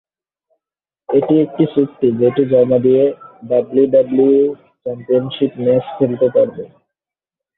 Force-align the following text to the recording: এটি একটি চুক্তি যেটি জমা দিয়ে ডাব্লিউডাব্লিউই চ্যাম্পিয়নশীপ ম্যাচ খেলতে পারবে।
এটি 1.09 1.33
একটি 1.39 1.63
চুক্তি 1.73 2.07
যেটি 2.19 2.43
জমা 2.51 2.77
দিয়ে 2.85 3.03
ডাব্লিউডাব্লিউই 3.43 4.43
চ্যাম্পিয়নশীপ 4.83 5.51
ম্যাচ 5.63 5.85
খেলতে 5.97 6.27
পারবে। 6.35 6.63